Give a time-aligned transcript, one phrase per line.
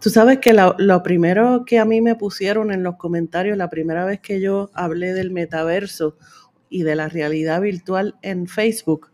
[0.00, 4.04] Tú sabes que lo, primero que a mí me pusieron en los comentarios, la primera
[4.04, 6.16] vez que yo hablé del metaverso
[6.68, 9.10] y de la realidad virtual en Facebook,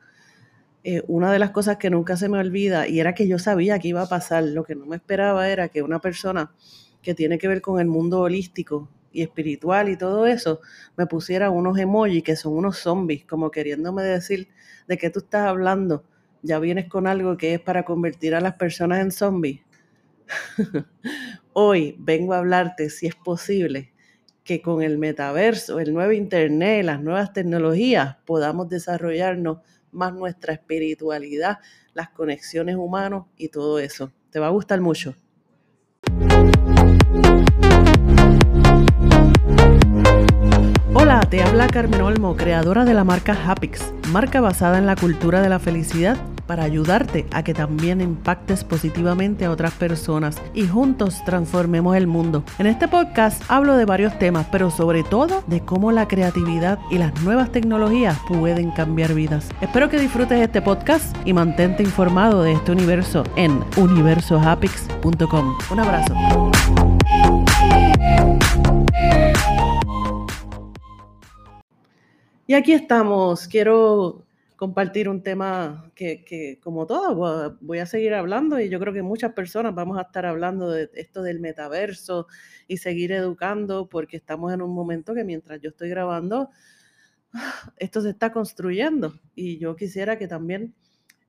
[0.83, 3.79] eh, una de las cosas que nunca se me olvida y era que yo sabía
[3.79, 6.53] que iba a pasar, lo que no me esperaba era que una persona
[7.01, 10.61] que tiene que ver con el mundo holístico y espiritual y todo eso,
[10.97, 14.49] me pusiera unos emojis que son unos zombies, como queriéndome decir
[14.89, 16.05] de qué tú estás hablando.
[16.43, 19.61] Ya vienes con algo que es para convertir a las personas en zombies.
[21.53, 23.93] Hoy vengo a hablarte, si es posible,
[24.45, 29.59] que con el metaverso, el nuevo Internet, las nuevas tecnologías, podamos desarrollarnos
[29.91, 31.59] más nuestra espiritualidad,
[31.95, 34.13] las conexiones humanas y todo eso.
[34.31, 35.15] Te va a gustar mucho.
[40.95, 45.43] Hola, te habla Carmen Olmo, creadora de la marca Hapix, marca basada en la cultura
[45.43, 46.17] de la felicidad
[46.53, 52.45] para ayudarte a que también impactes positivamente a otras personas y juntos transformemos el mundo.
[52.59, 56.99] En este podcast hablo de varios temas, pero sobre todo de cómo la creatividad y
[56.99, 59.49] las nuevas tecnologías pueden cambiar vidas.
[59.63, 65.57] Espero que disfrutes este podcast y mantente informado de este universo en universohapix.com.
[65.71, 66.15] Un abrazo.
[72.47, 73.49] Y aquí estamos.
[73.49, 74.27] Quiero
[74.63, 79.33] compartir un tema que, como todo, voy a seguir hablando y yo creo que muchas
[79.33, 82.29] personas vamos a estar hablando de esto del metaverso
[82.69, 86.51] y seguir educando porque estamos en un momento que mientras yo estoy grabando,
[87.77, 90.77] esto se está construyendo y yo quisiera que también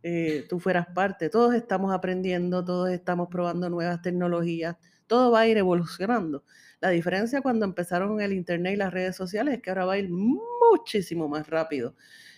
[0.03, 1.31] eh, tú fueras parte.
[1.31, 4.75] Todos estamos aprendiendo, todos estamos probando nuevas tecnologías,
[5.07, 6.43] todo va a ir evolucionando.
[6.81, 9.97] La diferencia cuando empezaron el Internet y las redes sociales es que ahora va a
[9.97, 11.95] ir muchísimo más rápido.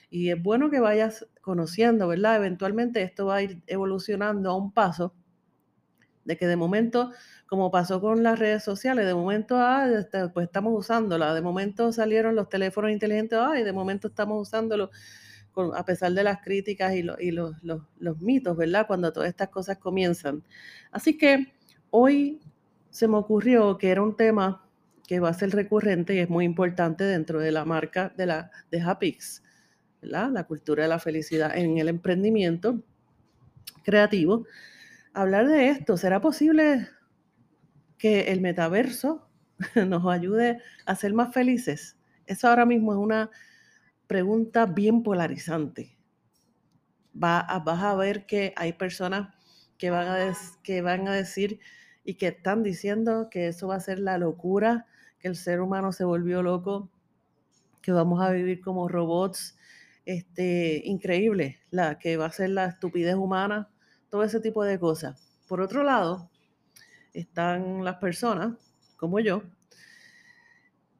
[0.10, 2.38] Y es bueno que vayas conociendo, ¿verdad?
[2.38, 5.14] Eventualmente esto va a ir evolucionando a un paso
[6.26, 7.12] de que de momento,
[7.48, 11.92] como pasó con las redes sociales, de momento, ah, este, pues estamos usándola, de momento
[11.92, 14.90] salieron los teléfonos inteligentes, ah, y de momento estamos usándolo
[15.76, 18.88] a pesar de las críticas y, y los, los mitos, ¿verdad?
[18.88, 20.44] Cuando todas estas cosas comienzan.
[20.92, 21.54] Así que
[21.92, 22.42] hoy
[22.90, 24.68] se me ocurrió que era un tema
[25.08, 28.52] que va a ser recurrente y es muy importante dentro de la marca de, la,
[28.72, 29.45] de Hapix
[30.06, 32.84] la cultura de la felicidad en el emprendimiento
[33.84, 34.46] creativo,
[35.14, 35.98] hablar de esto.
[35.98, 36.90] ¿Será posible
[37.98, 39.30] que el metaverso
[39.88, 41.98] nos ayude a ser más felices?
[42.26, 43.30] Eso ahora mismo es una
[44.08, 45.98] pregunta bien polarizante.
[47.16, 49.34] Va vas a ver que hay personas
[49.78, 50.34] que van, a
[50.64, 51.60] que van a decir
[52.04, 54.86] y que están diciendo que eso va a ser la locura,
[55.20, 56.90] que el ser humano se volvió loco,
[57.82, 59.58] que vamos a vivir como robots,
[60.06, 63.70] este, increíble, la que va a ser la estupidez humana,
[64.10, 65.22] todo ese tipo de cosas.
[65.48, 66.30] Por otro lado,
[67.14, 68.54] están las personas,
[68.98, 69.44] como yo,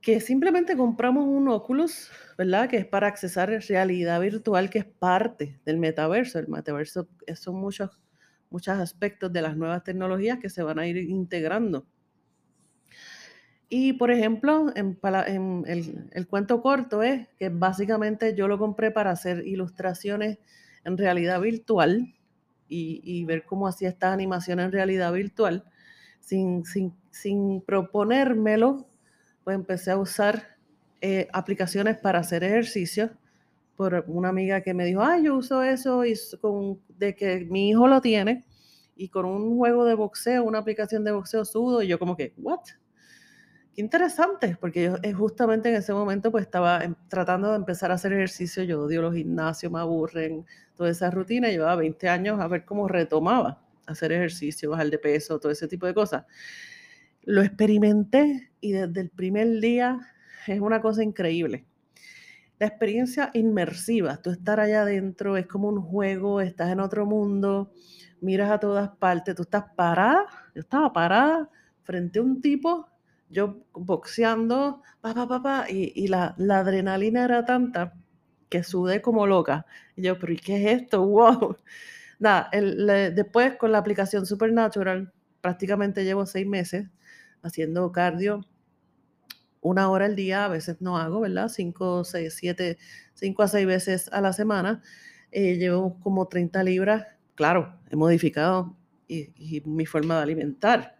[0.02, 2.70] que simplemente compramos un Oculus, ¿verdad?
[2.70, 6.38] Que es para accesar realidad virtual, que es parte del metaverso.
[6.38, 7.90] El metaverso son muchos,
[8.52, 11.88] muchos aspectos de las nuevas tecnologías que se van a ir integrando.
[13.70, 14.98] Y por ejemplo, en,
[15.68, 20.38] el, cuento corto es que básicamente yo lo compré para hacer ilustraciones
[20.84, 22.14] en realidad virtual
[22.68, 25.64] y, ver cómo hacía esta animación en realidad virtual.
[26.20, 26.64] Sin,
[27.66, 28.88] proponérmelo,
[29.44, 30.58] pues empecé a usar
[31.02, 33.12] eh, aplicaciones para hacer ejercicio
[33.76, 36.16] por una amiga que me dijo, ay, yo uso eso y
[36.98, 38.46] de que mi hijo lo tiene
[38.96, 42.34] y con un juego de boxeo, una aplicación de boxeo sudo, y yo como que,
[42.38, 42.62] ¿what?
[43.76, 47.92] Qué interesante, porque yo eh, justamente en ese momento pues estaba em, tratando de empezar
[47.92, 50.46] a hacer ejercicio, yo odio los gimnasios, me aburren,
[50.78, 55.42] toda esa rutina, llevaba 20 años a ver cómo retomaba hacer ejercicio, bajar de peso,
[55.42, 56.24] todo ese tipo de cosas.
[57.24, 60.00] Lo experimenté y desde el primer día
[60.48, 61.66] es una cosa increíble.
[62.60, 67.74] La experiencia inmersiva, tú estar allá adentro es como un juego, estás en otro mundo,
[68.22, 70.26] miras a todas partes, tú estás parada,
[70.56, 71.50] yo estaba parada
[71.84, 72.95] frente a un tipo
[73.30, 77.94] yo boxeando, pa, pa, pa, pa y, la, adrenalina era tanta
[78.50, 79.66] que sudé como loca.
[79.96, 81.06] Y yo, pero ¿y qué es esto?
[81.08, 81.58] ¡Wow!
[82.20, 82.50] Nada,
[83.12, 85.12] después con la aplicación Supernatural,
[85.42, 86.88] prácticamente llevo seis meses
[87.42, 88.42] haciendo cardio
[89.66, 91.50] una hora al día, a veces no hago, ¿verdad?
[91.50, 92.78] Cinco, seis, siete,
[93.16, 94.84] cinco a seis veces a la semana.
[95.32, 97.08] Eh, llevo como 30 libras.
[97.34, 98.78] Claro, he modificado
[99.08, 100.96] y mi forma de alimentar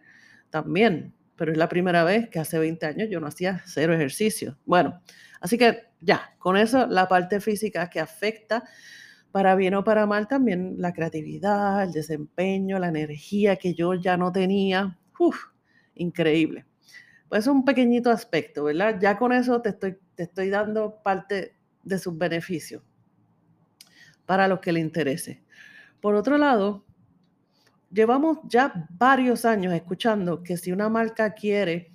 [0.50, 4.58] también pero es la primera vez que hace 20 años yo no hacía cero ejercicio.
[4.64, 5.00] Bueno,
[5.40, 8.64] así que ya, con eso la parte física que afecta
[9.32, 14.16] para bien o para mal también la creatividad, el desempeño, la energía que yo ya
[14.16, 15.36] no tenía uf,
[15.94, 16.64] increíble.
[17.28, 18.98] Pues es un pequeñito aspecto, ¿verdad?
[18.98, 22.82] Ya con eso te estoy, te estoy dando parte de sus beneficios
[24.24, 25.42] para los que le interese.
[26.00, 26.85] Por otro lado,
[27.90, 31.92] llevamos ya varios años escuchando que si una marca quiere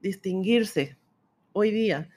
[0.00, 0.96] distinguirse
[1.52, 2.08] hoy día,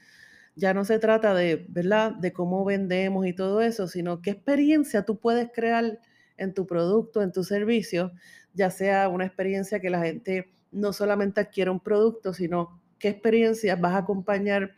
[0.56, 5.04] ya no se trata de, ¿verdad?, de cómo vendemos y todo eso, sino qué experiencia
[5.04, 6.00] tú puedes crear
[6.38, 8.12] en tu producto, en tu servicio,
[8.54, 13.80] ya sea una experiencia que la gente no solamente adquiere un producto, sino qué experiencias
[13.80, 14.76] vas a acompañar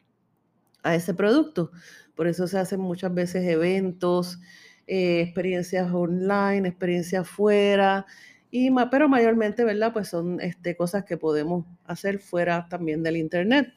[0.84, 1.72] a ese producto.
[2.16, 4.40] Por eso se hacen muchas veces eventos,
[4.88, 8.06] eh, experiencias online, experiencias fuera,
[8.52, 9.92] y, pero mayormente, ¿verdad?
[9.92, 13.74] Pues son este, cosas que podemos hacer fuera también del Internet.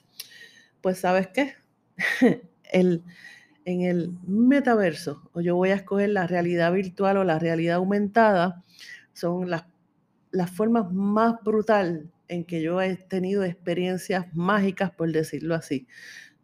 [0.80, 1.54] Pues sabes qué,
[2.70, 3.02] el,
[3.64, 8.64] en el metaverso, o yo voy a escoger la realidad virtual o la realidad aumentada,
[9.14, 9.64] son las,
[10.30, 15.88] las formas más brutal en que yo he tenido experiencias mágicas, por decirlo así.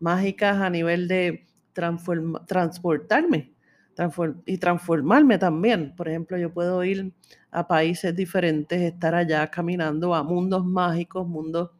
[0.00, 3.53] Mágicas a nivel de transportarme
[4.46, 5.94] y transformarme también.
[5.96, 7.12] Por ejemplo, yo puedo ir
[7.50, 11.70] a países diferentes, estar allá caminando a mundos mágicos, mundos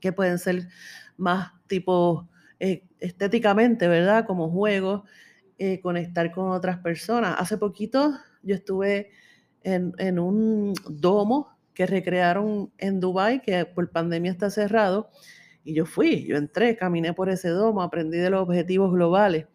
[0.00, 0.68] que pueden ser
[1.16, 2.28] más tipo
[2.58, 4.26] eh, estéticamente, ¿verdad?
[4.26, 5.02] Como juegos,
[5.58, 7.36] eh, conectar con otras personas.
[7.38, 9.10] Hace poquito yo estuve
[9.62, 15.10] en, en un domo que recrearon en Dubai, que por pandemia está cerrado,
[15.64, 19.46] y yo fui, yo entré, caminé por ese domo, aprendí de los objetivos globales,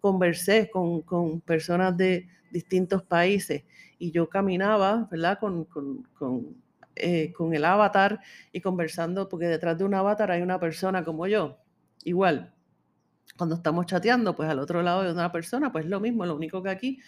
[0.00, 3.64] conversé con, con personas de distintos países
[3.98, 5.38] y yo caminaba, ¿verdad?
[5.38, 6.56] Con, con, con,
[6.96, 8.20] eh, con el avatar
[8.52, 11.58] y conversando, porque detrás de un avatar hay una persona como yo,
[12.04, 12.52] igual.
[13.36, 16.62] Cuando estamos chateando, pues al otro lado de una persona, pues lo mismo, lo único
[16.62, 16.98] que aquí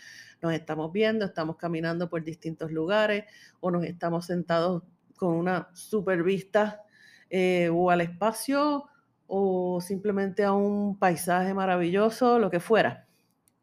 [0.41, 3.25] nos estamos viendo, estamos caminando por distintos lugares
[3.61, 4.83] o nos estamos sentados
[5.17, 6.83] con una super vista
[7.31, 8.87] eh, o al espacio
[9.35, 13.09] o simplemente a un paisaje maravilloso, lo que fuera.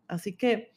[0.07, 0.74] Así que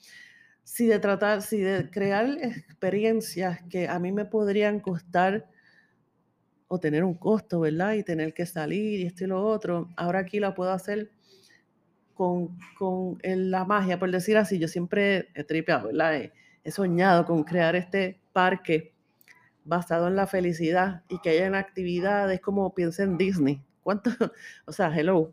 [0.65, 5.49] si de tratar, si de crear experiencias que a mí me podrían costar
[6.69, 7.95] o tener un costo, ¿verdad?
[7.95, 11.11] Y tener que salir y esto y lo otro, ahora aquí la puedo hacer
[12.13, 14.59] con, con la magia, por decir así.
[14.59, 16.31] Yo siempre he tripeado, ¿verdad?
[16.65, 18.93] He, soñado con crear este parque
[19.65, 23.63] basado en la felicidad y que hayan actividades como piensa en Disney.
[23.83, 24.17] ¿Cuántos,
[24.67, 25.33] o sea, hello,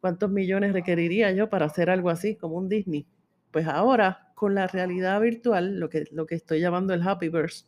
[0.00, 3.06] cuántos millones requeriría yo para hacer algo así, como un Disney?
[3.50, 7.66] Pues ahora, con la realidad virtual, lo que, lo que estoy llamando el Happyverse,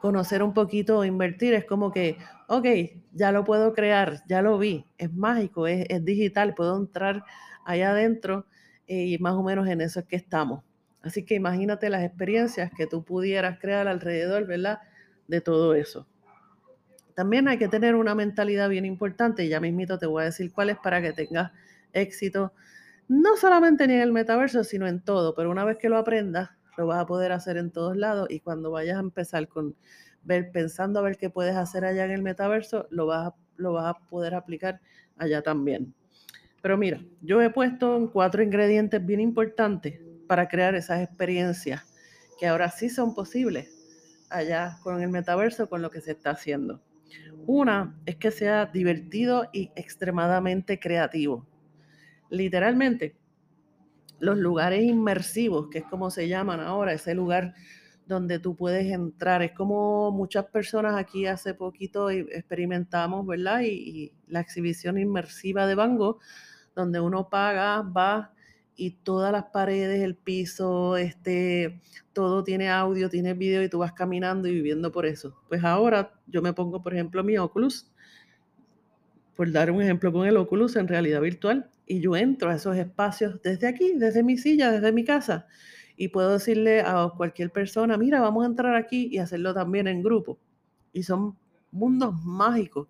[0.00, 2.16] conocer un poquito, invertir, es como que,
[2.48, 2.66] ok,
[3.12, 7.24] ya lo puedo crear, ya lo vi, es mágico, es, es digital, puedo entrar
[7.64, 8.46] allá adentro
[8.86, 10.64] eh, y más o menos en eso es que estamos.
[11.02, 14.80] Así que imagínate las experiencias que tú pudieras crear alrededor, ¿verdad?
[15.28, 16.06] De todo eso.
[17.14, 20.52] También hay que tener una mentalidad bien importante, y ya mismito te voy a decir
[20.52, 21.52] cuál es para que tengas
[21.92, 22.52] éxito,
[23.08, 26.86] no solamente en el metaverso, sino en todo, pero una vez que lo aprendas, lo
[26.86, 29.74] vas a poder hacer en todos lados y cuando vayas a empezar con
[30.22, 33.94] ver, pensando a ver qué puedes hacer allá en el metaverso, lo vas lo vas
[33.94, 34.80] a poder aplicar
[35.16, 35.94] allá también.
[36.62, 41.82] Pero mira, yo he puesto cuatro ingredientes bien importantes para crear esas experiencias
[42.38, 43.68] que ahora sí son posibles
[44.30, 46.80] allá con el metaverso, con lo que se está haciendo.
[47.46, 51.46] Una es que sea divertido y extremadamente creativo.
[52.30, 53.16] Literalmente,
[54.20, 57.54] los lugares inmersivos, que es como se llaman ahora, ese lugar
[58.06, 59.42] donde tú puedes entrar.
[59.42, 63.62] Es como muchas personas aquí hace poquito experimentamos, ¿verdad?
[63.62, 65.98] Y, la exhibición inmersiva de Van
[66.76, 68.32] donde uno paga, va
[68.80, 71.82] y todas las paredes, el piso, este,
[72.14, 75.36] todo tiene audio, tiene video y tú vas caminando y viviendo por eso.
[75.50, 77.92] Pues ahora yo me pongo, por ejemplo, mi Oculus,
[79.36, 82.74] por dar un ejemplo con el Oculus en realidad virtual, y yo entro a esos
[82.74, 85.46] espacios desde aquí, desde mi silla, desde mi casa,
[85.94, 90.02] y puedo decirle a cualquier persona, mira, vamos a entrar aquí y hacerlo también en
[90.02, 90.38] grupo.
[90.94, 91.36] Y son
[91.70, 92.88] mundos mágicos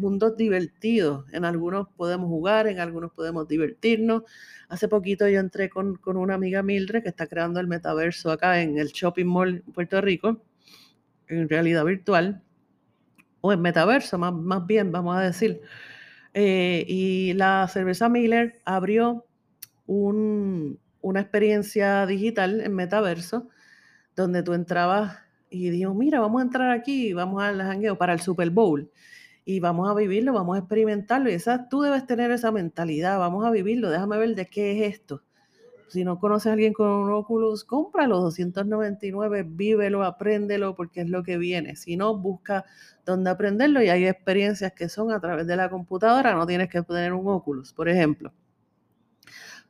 [0.00, 1.26] mundos divertidos.
[1.32, 4.22] En algunos podemos jugar, en algunos podemos divertirnos.
[4.68, 8.62] Hace poquito yo entré con, con una amiga Mildred que está creando el metaverso acá
[8.62, 10.42] en el Shopping Mall Puerto Rico,
[11.28, 12.42] en realidad virtual,
[13.40, 15.60] o en metaverso más, más bien, vamos a decir.
[16.34, 19.26] Eh, y la cerveza Miller abrió
[19.86, 23.48] un, una experiencia digital en metaverso
[24.14, 25.18] donde tú entrabas
[25.50, 28.90] y dijo, mira, vamos a entrar aquí, vamos al jangueo para el Super Bowl
[29.44, 31.30] y vamos a vivirlo, vamos a experimentarlo.
[31.30, 34.94] Y esa, tú debes tener esa mentalidad, vamos a vivirlo, déjame ver de qué es
[34.94, 35.22] esto.
[35.88, 41.24] Si no conoces a alguien con un Oculus, cómpralo, 299, vívelo, apréndelo, porque es lo
[41.24, 41.74] que viene.
[41.74, 42.64] Si no, busca
[43.04, 46.80] dónde aprenderlo y hay experiencias que son a través de la computadora, no tienes que
[46.82, 48.32] tener un Oculus, por ejemplo.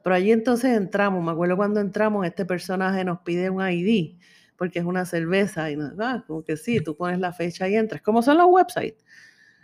[0.03, 4.19] Pero allí entonces entramos, me acuerdo cuando entramos, este personaje nos pide un ID,
[4.57, 7.77] porque es una cerveza, y nos, ah, como que sí, tú pones la fecha y
[7.77, 9.03] entras, como son los websites,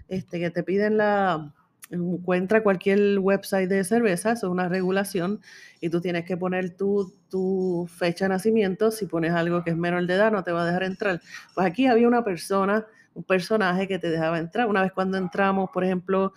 [0.08, 1.52] este, que te piden la,
[1.90, 5.40] encuentra cualquier website de cerveza, eso es una regulación,
[5.80, 9.76] y tú tienes que poner tu, tu, fecha de nacimiento, si pones algo que es
[9.76, 11.20] menor de edad no te va a dejar entrar.
[11.54, 14.68] Pues aquí había una persona, un personaje que te dejaba entrar.
[14.68, 16.32] Una vez cuando entramos, por ejemplo,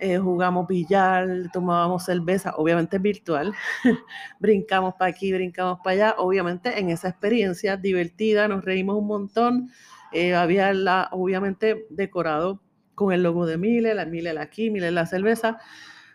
[0.00, 3.52] eh, jugamos billar, tomábamos cerveza, obviamente virtual,
[4.40, 9.70] brincamos para aquí, brincamos para allá, obviamente en esa experiencia divertida, nos reímos un montón,
[10.12, 12.60] eh, había la, obviamente decorado
[13.00, 15.56] con el logo de Miller, la Miller aquí, Miller la cerveza.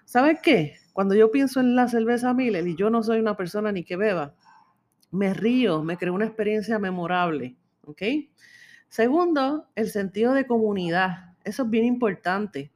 [0.05, 0.77] ¿Sabes qué?
[0.93, 3.95] Cuando yo pienso en la cerveza Miller y yo no soy una persona ni que
[3.95, 4.35] beba,
[5.09, 8.03] me río, me creo una experiencia memorable, ¿ok?
[8.87, 11.33] Segundo, el sentido de comunidad.
[11.43, 12.71] Eso es bien importante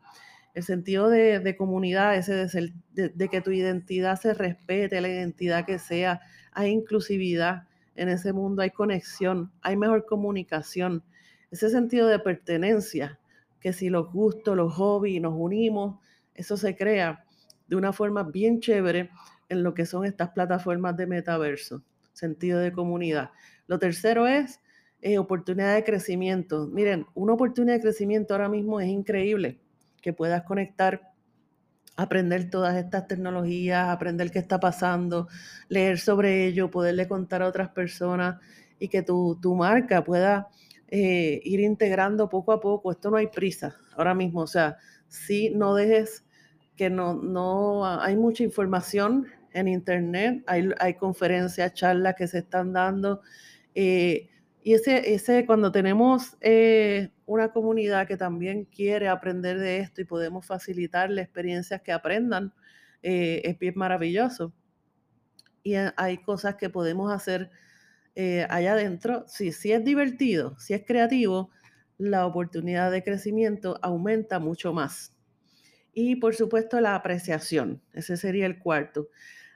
[0.55, 2.73] el sentido de, comunidad, ese de,
[3.13, 6.19] de, que tu identidad se respete, la identidad que sea,
[6.51, 11.03] hay inclusividad en ese mundo, hay conexión, hay mejor comunicación,
[11.51, 13.19] ese sentido de pertenencia,
[13.59, 15.99] que si los gustos, los hobbies nos unimos,
[16.33, 17.25] eso se crea
[17.67, 19.09] de una forma bien chévere
[19.49, 23.31] en lo que son estas plataformas de metaverso, sentido de comunidad.
[23.67, 24.61] Lo tercero es
[25.01, 26.67] eh, oportunidad de crecimiento.
[26.67, 29.59] Miren, una oportunidad de crecimiento ahora mismo es increíble
[30.01, 31.13] que puedas conectar,
[31.95, 35.27] aprender todas estas tecnologías, aprender qué está pasando,
[35.67, 38.37] leer sobre ello, poderle contar a otras personas
[38.79, 40.49] y que tu, marca pueda
[40.91, 42.91] eh, ir integrando poco a poco.
[42.91, 44.77] Esto no hay prisa ahora mismo, o sea,
[45.07, 46.25] si no dejes
[46.75, 52.73] que no, no hay mucha información en internet, hay, hay conferencias, charlas que se están
[52.73, 53.21] dando.
[53.75, 54.29] Eh,
[54.63, 60.05] y ese, ese cuando tenemos eh, una comunidad que también quiere aprender de esto y
[60.05, 62.53] podemos facilitarle experiencias que aprendan,
[63.01, 64.53] es bien maravilloso.
[65.63, 67.51] Y hay cosas que podemos hacer
[68.15, 69.25] eh, allá adentro.
[69.27, 71.49] Si, si es divertido, si es creativo,
[71.97, 75.13] la oportunidad de crecimiento aumenta mucho más.
[75.93, 79.09] Y por supuesto la apreciación, ese sería el cuarto.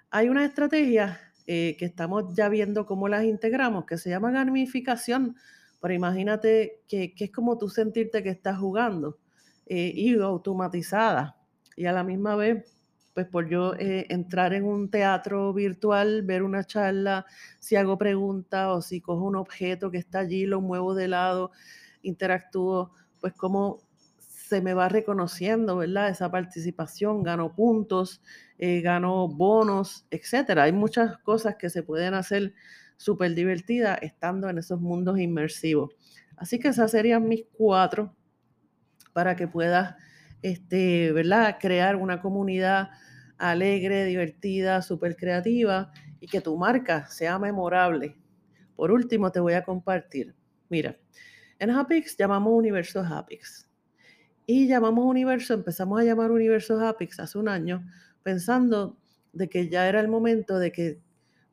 [0.09, 5.35] Hay una estrategia eh, que estamos ya viendo cómo las integramos, que se llama gamificación,
[5.81, 9.19] pero imagínate que, es como tú sentirte que estás jugando
[9.65, 11.37] eh, y automatizada.
[11.75, 12.77] Y a la misma vez,
[13.13, 17.25] pues por yo eh, entrar en un teatro virtual, ver una charla,
[17.59, 21.51] si hago preguntas o si cojo un objeto que está allí, lo muevo de lado,
[22.01, 22.91] interactúo,
[23.21, 23.81] pues como
[24.17, 26.09] se me va reconociendo, ¿verdad?
[26.09, 28.21] Esa participación, gano puntos,
[28.57, 30.63] eh, gano bonos, etcétera.
[30.63, 32.53] Hay muchas cosas que se pueden hacer
[32.97, 35.91] súper divertidas estando en esos mundos inmersivos.
[36.37, 38.15] Así que esas serían mis cuatro
[39.13, 39.95] para que puedas,
[40.43, 41.57] este, ¿verdad?
[41.59, 42.89] Crear una comunidad
[43.37, 48.15] alegre, divertida, súper creativa y que tu marca sea memorable.
[48.75, 50.35] Por último, te voy a compartir.
[50.69, 50.97] Mira,
[51.59, 53.69] en Hapix llamamos universo Hapix.
[54.45, 57.85] Y llamamos universo, empezamos a llamar universo Hapix hace un año,
[58.21, 58.97] pensando
[59.31, 61.01] de que ya era el momento de que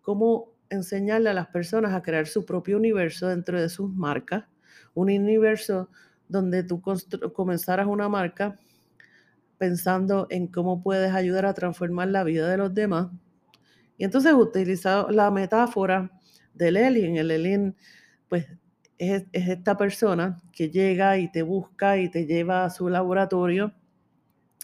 [0.00, 4.44] cómo enseñarle a las personas a crear su propio universo dentro de sus marcas,
[4.94, 5.88] un universo
[6.28, 6.82] donde tú
[7.32, 8.58] comenzaras una marca
[9.60, 13.08] pensando en cómo puedes ayudar a transformar la vida de los demás.
[13.98, 16.10] Y entonces utilizado la metáfora
[16.54, 17.18] del alien.
[17.18, 17.76] El alien,
[18.26, 18.46] pues
[18.96, 23.74] es, esta persona que llega y te busca y te lleva a su laboratorio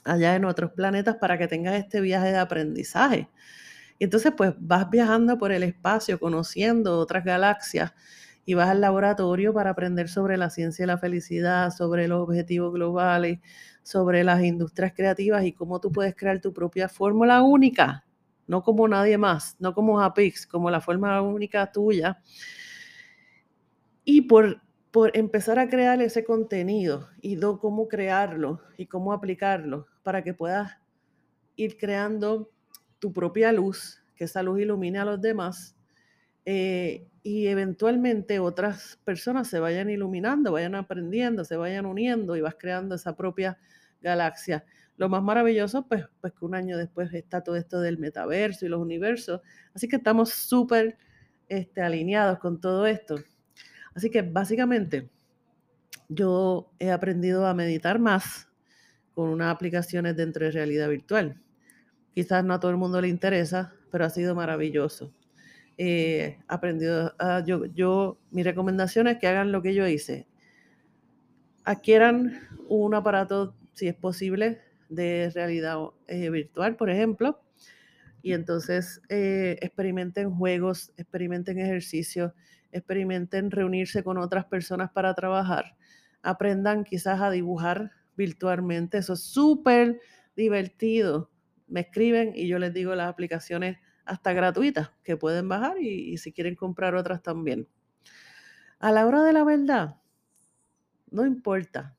[0.03, 3.29] allá en otros planetas para que tengas este viaje de aprendizaje.
[3.99, 7.93] Y entonces pues vas viajando por el espacio, conociendo otras galaxias
[8.49, 12.73] y vas al laboratorio para aprender sobre la ciencia y la felicidad, sobre los objetivos
[12.73, 13.41] globales,
[13.83, 18.07] sobre las industrias creativas y cómo tú puedes crear tu propia fórmula única,
[18.47, 22.23] no como nadie más, no como Apix, como la fórmula única tuya.
[24.05, 24.63] Y por,
[24.93, 30.79] por empezar a crear ese contenido y cómo crearlo y cómo aplicarlo para que puedas
[31.57, 32.49] ir creando
[33.01, 35.76] tu propia luz, que esa luz ilumine a los demás
[36.49, 42.55] eh, y eventualmente otras personas se vayan iluminando, vayan aprendiendo, se vayan uniendo y vas
[42.57, 43.59] creando esa propia
[44.01, 44.65] galaxia.
[44.97, 48.69] Lo más maravilloso, pues, pues que un año después está todo esto del metaverso y
[48.69, 49.41] los universos.
[49.75, 50.97] Así que estamos súper
[51.49, 53.17] este, alineados con todo esto.
[53.97, 55.11] Así que básicamente
[56.09, 58.49] yo he aprendido a meditar más
[59.15, 61.43] con unas aplicaciones dentro de realidad virtual.
[62.15, 65.13] Quizás no a todo el mundo le interesa, pero ha sido maravilloso.
[65.79, 70.27] Eh, aprendido, a, yo, yo, mi recomendación es que hagan lo que yo hice.
[71.65, 77.41] Adquieran un aparato, si es posible, de realidad eh, virtual, por ejemplo,
[78.23, 82.33] y entonces eh, experimenten juegos, experimenten ejercicios,
[82.73, 85.77] experimenten reunirse con otras personas para trabajar,
[86.23, 90.01] aprendan quizás a dibujar virtualmente, eso es súper
[90.37, 91.31] divertido.
[91.69, 96.33] Me escriben y yo les digo las aplicaciones hasta gratuitas que pueden bajar y, si
[96.33, 97.69] quieren comprar otras también.
[98.79, 99.97] A la hora de la verdad,
[101.11, 101.97] no importa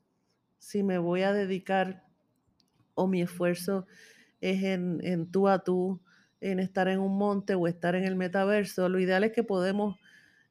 [0.57, 2.05] si me voy a dedicar
[2.95, 3.85] o mi esfuerzo
[4.41, 6.01] es en, en tú a tú,
[6.41, 9.97] en estar en un monte o estar en el metaverso, lo ideal es que podemos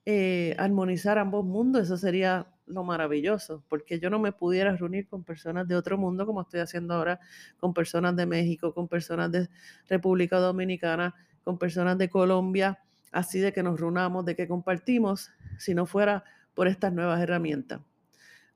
[0.04, 5.24] eh, armonizar ambos mundos, eso sería lo maravilloso, porque yo no me pudiera reunir con
[5.24, 7.20] personas de otro mundo como estoy haciendo ahora,
[7.58, 9.48] con personas de México, con personas de
[9.88, 11.14] República Dominicana,
[11.46, 16.24] con personas de Colombia, así de que nos reunamos, de que compartimos, si no fuera
[16.54, 17.82] por estas nuevas herramientas.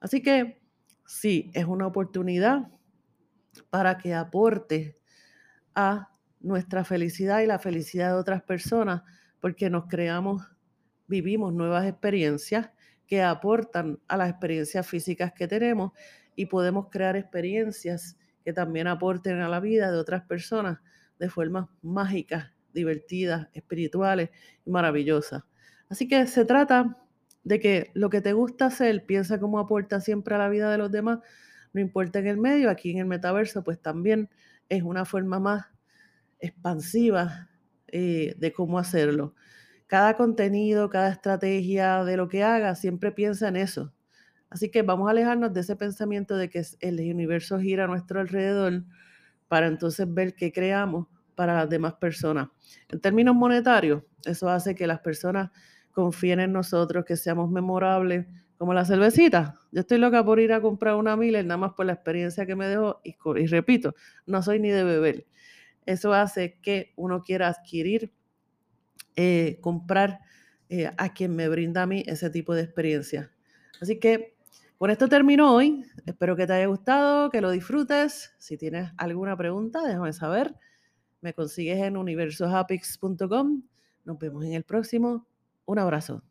[0.01, 0.61] Así que
[1.07, 2.69] sí, es una oportunidad
[3.71, 4.99] para que aporte
[5.73, 9.03] a nuestra felicidad y la felicidad de otras personas,
[9.39, 10.43] porque nos creamos,
[11.07, 12.71] vivimos nuevas experiencias
[13.07, 15.93] que aportan a las experiencias físicas que tenemos
[16.35, 20.81] y podemos crear experiencias que también aporten a la vida de otras personas
[21.21, 24.31] de formas mágicas, divertidas, espirituales
[24.65, 25.45] y maravillosas.
[25.89, 26.97] Así que se trata
[27.45, 30.79] de que lo que te gusta hacer, piensa cómo aporta siempre a la vida de
[30.79, 31.21] los demás,
[31.73, 34.29] no importa en el medio, aquí en el metaverso, pues también
[34.69, 35.67] es una forma más
[36.39, 37.49] expansiva
[37.89, 39.35] eh, de cómo hacerlo.
[39.87, 43.93] Cada contenido, cada estrategia de lo que haga, siempre piensa en eso.
[44.49, 48.21] Así que vamos a alejarnos de ese pensamiento de que el universo gira a nuestro
[48.21, 48.85] alrededor
[49.49, 51.09] para entonces ver qué creamos
[51.41, 52.51] para las demás personas.
[52.91, 55.51] En términos monetarios, eso hace que las personas
[55.91, 58.27] confíen en nosotros, que seamos memorables,
[58.59, 59.59] como la cervecita.
[59.73, 62.55] Yo estoy loca por ir a comprar una Miller, nada más por la experiencia que
[62.55, 63.01] me dejó.
[63.39, 63.95] Y, repito,
[64.27, 65.27] no soy ni de beber.
[65.87, 68.13] Eso hace que uno quiera adquirir,
[69.17, 70.21] eh, comprar
[70.69, 73.33] eh, a quien me brinda a mí ese tipo de experiencia.
[73.81, 74.37] Así que
[74.77, 75.87] con esto termino hoy.
[76.05, 78.35] Espero que te haya gustado, que lo disfrutes.
[78.37, 80.55] Si tienes alguna pregunta, déjame saber.
[81.21, 83.63] Me consigues en universohapix.com.
[84.05, 85.27] Nos vemos en el próximo.
[85.67, 86.23] Un abrazo.